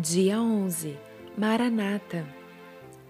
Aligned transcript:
Dia 0.00 0.40
11 0.40 0.96
Maranata 1.36 2.24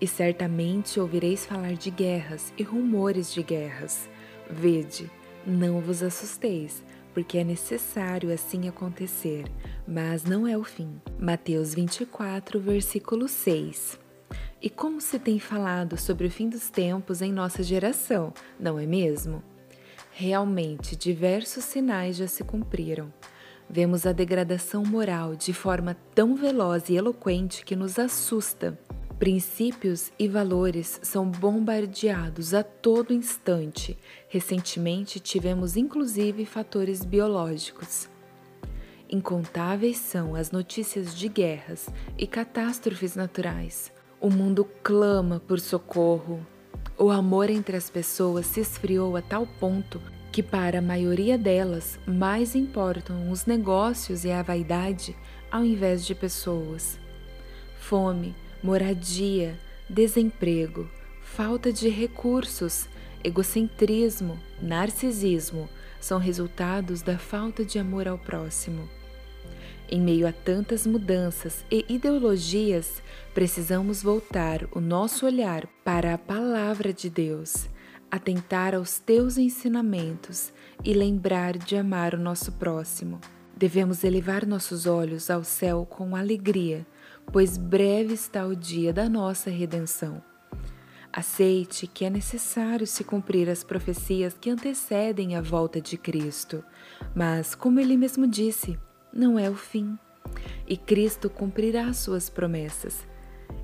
E 0.01 0.07
certamente 0.07 0.99
ouvireis 0.99 1.45
falar 1.45 1.75
de 1.75 1.91
guerras 1.91 2.51
e 2.57 2.63
rumores 2.63 3.31
de 3.31 3.43
guerras. 3.43 4.09
Vede, 4.49 5.11
não 5.47 5.83
vos 5.83 6.03
assusteis, 6.03 6.83
porque 7.13 7.37
é 7.37 7.45
necessário 7.45 8.33
assim 8.33 8.69
acontecer, 8.69 9.45
mas 9.87 10.25
não 10.25 10.47
é 10.47 10.57
o 10.57 10.65
fim. 10.65 10.99
Mateus 11.19 11.75
24, 11.75 12.59
versículo 12.59 13.29
6. 13.29 14.01
E 14.63 14.71
como 14.71 14.99
se 14.99 15.19
tem 15.19 15.39
falado 15.39 15.99
sobre 15.99 16.27
o 16.27 16.31
fim 16.31 16.49
dos 16.49 16.71
tempos 16.71 17.21
em 17.21 17.35
nossa 17.35 17.63
geração, 17.63 18.33
não 18.59 18.79
é 18.79 18.87
mesmo? 18.87 19.43
Realmente, 20.11 20.97
diversos 20.97 21.65
sinais 21.65 22.17
já 22.17 22.27
se 22.27 22.43
cumpriram. 22.43 23.13
Vemos 23.71 24.07
a 24.07 24.13
degradação 24.13 24.83
moral 24.83 25.37
de 25.37 25.53
forma 25.53 25.95
tão 26.15 26.35
veloz 26.35 26.89
e 26.89 26.97
eloquente 26.97 27.65
que 27.67 27.77
nos 27.77 27.99
assusta. 27.99 28.79
Princípios 29.19 30.11
e 30.19 30.27
valores 30.27 30.99
são 31.03 31.31
bombardeados 31.31 32.55
a 32.55 32.63
todo 32.63 33.13
instante. 33.13 33.99
Recentemente 34.29 35.21
tivemos 35.21 35.77
inclusive 35.77 36.47
fatores 36.47 37.05
biológicos. 37.05 38.09
Incontáveis 39.11 39.99
são 39.99 40.35
as 40.35 40.51
notícias 40.51 41.15
de 41.15 41.29
guerras 41.29 41.89
e 42.17 42.27
catástrofes 42.27 43.17
naturais. 43.17 43.93
O 44.19 44.31
mundo 44.31 44.67
clama 44.83 45.41
por 45.41 45.61
socorro. 45.61 46.41
O 46.97 47.11
amor 47.11 47.51
entre 47.51 47.77
as 47.77 47.91
pessoas 47.91 48.47
se 48.47 48.61
esfriou 48.61 49.15
a 49.15 49.23
tal 49.23 49.47
ponto 49.61 50.01
que 50.39 50.43
para 50.45 50.79
a 50.79 50.81
maioria 50.81 51.37
delas 51.37 51.99
mais 52.07 52.55
importam 52.55 53.29
os 53.29 53.45
negócios 53.45 54.25
e 54.25 54.31
a 54.31 54.41
vaidade 54.41 55.17
ao 55.51 55.65
invés 55.65 56.07
de 56.07 56.15
pessoas. 56.15 56.97
Fome, 57.81 58.37
moradia, 58.63 59.59
desemprego, 59.91 60.89
falta 61.21 61.73
de 61.73 61.89
recursos, 61.89 62.87
egocentrismo, 63.25 64.39
narcisismo 64.63 65.69
são 66.01 66.21
resultados 66.21 67.03
da 67.03 67.19
falta 67.19 67.65
de 67.65 67.81
amor 67.81 68.07
ao 68.07 68.17
próximo. 68.17 68.89
Em 69.91 70.01
meio 70.01 70.25
a 70.25 70.31
tantas 70.31 70.87
mudanças 70.87 71.65
e 71.69 71.85
ideologias, 71.89 73.03
precisamos 73.35 74.05
voltar 74.05 74.69
o 74.71 74.79
nosso 74.79 75.27
olhar 75.27 75.67
para 75.83 76.15
a 76.15 76.19
Palavra 76.19 76.93
de 76.93 77.11
Deus 77.11 77.67
atentar 78.11 78.75
aos 78.75 78.99
teus 78.99 79.37
ensinamentos 79.37 80.53
e 80.85 80.93
lembrar 80.93 81.59
de 81.59 81.77
amar 81.77 82.15
o 82.15 82.19
nosso 82.19 82.53
próximo. 82.53 83.21
Devemos 83.57 84.05
elevar 84.05 84.47
nossos 84.47 84.87
olhos 84.87 85.31
ao 85.31 85.43
céu 85.43 85.85
com 85.85 86.15
alegria, 86.15 86.87
pois 87.33 87.59
breve 87.59 88.15
está 88.15 88.47
o 88.47 88.55
dia 88.55 88.93
da 88.93 89.09
nossa 89.09 89.51
redenção. 89.51 90.23
Aceite 91.13 91.87
que 91.87 92.05
é 92.05 92.11
necessário 92.11 92.87
se 92.87 93.03
cumprir 93.03 93.49
as 93.51 93.65
profecias 93.65 94.37
que 94.41 94.51
antecedem 94.51 95.35
a 95.35 95.41
volta 95.41 95.81
de 95.81 95.97
Cristo, 95.97 96.63
mas, 97.15 97.55
como 97.55 97.81
ele 97.81 97.97
mesmo 97.97 98.27
disse, 98.27 98.79
não 99.13 99.39
é 99.39 99.51
o 99.51 99.55
fim. 99.55 99.99
E 100.67 100.77
Cristo 100.77 101.29
cumprirá 101.29 101.93
suas 101.93 102.31
promessas, 102.31 103.07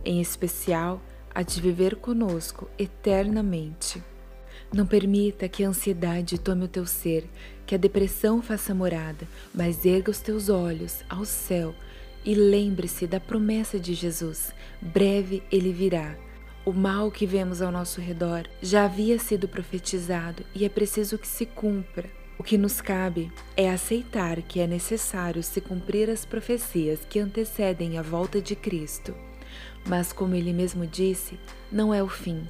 em 0.05 0.21
especial 0.21 1.01
a 1.35 1.43
de 1.43 1.61
viver 1.61 1.97
conosco 1.97 2.69
eternamente. 2.79 4.03
Não 4.75 4.85
permita 4.85 5.49
que 5.49 5.63
a 5.63 5.69
ansiedade 5.69 6.37
tome 6.37 6.65
o 6.65 6.69
teu 6.69 6.85
ser, 6.85 7.31
que 7.65 7.77
a 7.77 7.79
depressão 7.79 8.43
faça 8.43 8.75
morada, 8.75 9.25
mas 9.55 9.87
erga 9.87 10.11
os 10.11 10.19
teus 10.19 10.49
olhos 10.49 11.05
ao 11.09 11.25
céu 11.25 11.73
e 12.25 12.35
lembre-se 12.35 13.07
da 13.07 13.21
promessa 13.21 13.79
de 13.79 13.95
Jesus: 13.95 14.53
breve 14.83 15.45
ele 15.49 15.73
virá. 15.73 16.17
O 16.67 16.73
mal 16.73 17.09
que 17.13 17.25
vemos 17.25 17.63
ao 17.63 17.71
nosso 17.71 18.01
redor 18.01 18.49
já 18.61 18.87
havia 18.87 19.17
sido 19.17 19.47
profetizado 19.47 20.43
e 20.53 20.65
é 20.65 20.69
preciso 20.69 21.19
que 21.19 21.29
se 21.29 21.47
cumpra. 21.47 22.11
O 22.37 22.43
que 22.43 22.59
nos 22.59 22.81
cabe 22.81 23.31
é 23.57 23.71
aceitar 23.71 24.43
que 24.43 24.59
é 24.59 24.67
necessário 24.67 25.41
se 25.41 25.61
cumprir 25.61 26.11
as 26.11 26.25
profecias 26.25 26.99
que 27.09 27.21
antecedem 27.21 27.97
a 27.97 28.03
volta 28.03 28.41
de 28.41 28.57
Cristo. 28.57 29.15
Mas, 29.87 30.13
como 30.13 30.35
ele 30.35 30.53
mesmo 30.53 30.85
disse, 30.85 31.39
não 31.71 31.95
é 31.95 32.03
o 32.03 32.09
fim, 32.09 32.43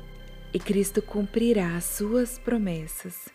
e 0.54 0.59
Cristo 0.60 1.03
cumprirá 1.03 1.76
as 1.76 1.82
suas 1.82 2.38
promessas, 2.38 3.28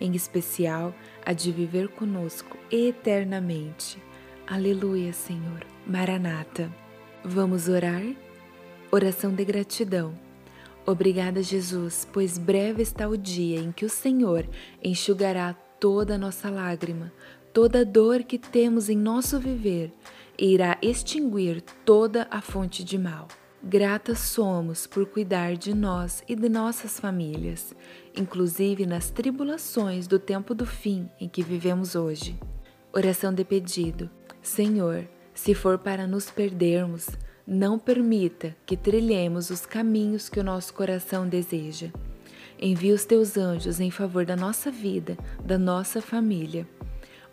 em 0.00 0.16
especial 0.16 0.94
a 1.24 1.34
de 1.34 1.52
viver 1.52 1.88
conosco 1.88 2.56
eternamente. 2.70 4.02
Aleluia, 4.46 5.12
Senhor. 5.12 5.66
Maranata. 5.86 6.72
Vamos 7.22 7.68
orar? 7.68 8.02
Oração 8.90 9.34
de 9.34 9.44
gratidão. 9.44 10.18
Obrigada, 10.86 11.42
Jesus, 11.42 12.08
pois 12.10 12.38
breve 12.38 12.82
está 12.82 13.06
o 13.06 13.18
dia 13.18 13.58
em 13.60 13.70
que 13.70 13.84
o 13.84 13.90
Senhor 13.90 14.48
enxugará 14.82 15.52
toda 15.52 16.16
nossa 16.16 16.48
lágrima, 16.48 17.12
toda 17.52 17.84
dor 17.84 18.22
que 18.22 18.38
temos 18.38 18.88
em 18.88 18.96
nosso 18.96 19.38
viver 19.38 19.92
e 20.38 20.54
irá 20.54 20.78
extinguir 20.80 21.60
toda 21.84 22.26
a 22.30 22.40
fonte 22.40 22.82
de 22.82 22.96
mal. 22.96 23.28
Gratas 23.68 24.20
somos 24.20 24.86
por 24.86 25.04
cuidar 25.06 25.56
de 25.56 25.74
nós 25.74 26.22
e 26.28 26.36
de 26.36 26.48
nossas 26.48 27.00
famílias, 27.00 27.74
inclusive 28.16 28.86
nas 28.86 29.10
tribulações 29.10 30.06
do 30.06 30.20
tempo 30.20 30.54
do 30.54 30.64
fim 30.64 31.10
em 31.18 31.28
que 31.28 31.42
vivemos 31.42 31.96
hoje. 31.96 32.38
Oração 32.92 33.34
de 33.34 33.44
pedido: 33.44 34.08
Senhor, 34.40 35.08
se 35.34 35.52
for 35.52 35.78
para 35.78 36.06
nos 36.06 36.30
perdermos, 36.30 37.08
não 37.44 37.76
permita 37.76 38.54
que 38.64 38.76
trilhemos 38.76 39.50
os 39.50 39.66
caminhos 39.66 40.28
que 40.28 40.38
o 40.38 40.44
nosso 40.44 40.72
coração 40.72 41.28
deseja. 41.28 41.90
Envia 42.60 42.94
os 42.94 43.04
teus 43.04 43.36
anjos 43.36 43.80
em 43.80 43.90
favor 43.90 44.24
da 44.24 44.36
nossa 44.36 44.70
vida, 44.70 45.18
da 45.44 45.58
nossa 45.58 46.00
família. 46.00 46.68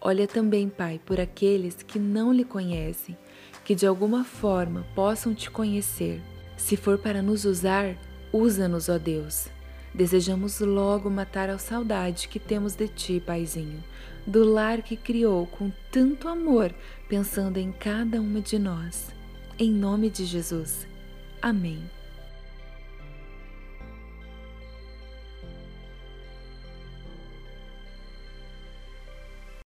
Olha 0.05 0.27
também, 0.27 0.67
Pai, 0.67 0.99
por 1.05 1.17
aqueles 1.17 1.81
que 1.81 1.97
não 1.97 2.33
lhe 2.33 2.43
conhecem 2.43 3.17
que 3.63 3.73
de 3.73 3.87
alguma 3.87 4.25
forma 4.25 4.85
possam 4.93 5.33
te 5.33 5.49
conhecer. 5.49 6.21
Se 6.57 6.75
for 6.75 6.97
para 6.97 7.21
nos 7.21 7.45
usar, 7.45 7.95
usa-nos, 8.33 8.89
ó 8.89 8.97
Deus. 8.97 9.47
Desejamos 9.93 10.59
logo 10.59 11.09
matar 11.09 11.49
a 11.49 11.57
saudade 11.57 12.27
que 12.27 12.37
temos 12.37 12.75
de 12.75 12.89
ti, 12.89 13.23
Paizinho, 13.25 13.81
do 14.27 14.43
lar 14.43 14.81
que 14.81 14.97
criou 14.97 15.47
com 15.47 15.71
tanto 15.89 16.27
amor, 16.27 16.73
pensando 17.07 17.57
em 17.57 17.71
cada 17.71 18.19
uma 18.19 18.41
de 18.41 18.59
nós. 18.59 19.09
Em 19.57 19.71
nome 19.71 20.09
de 20.09 20.25
Jesus. 20.25 20.85
Amém. 21.41 21.79